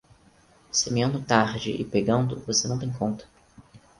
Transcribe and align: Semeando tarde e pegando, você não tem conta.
Semeando 0.71 1.19
tarde 1.21 1.79
e 1.79 1.85
pegando, 1.85 2.39
você 2.39 2.67
não 2.67 2.79
tem 2.79 2.91
conta. 2.91 3.23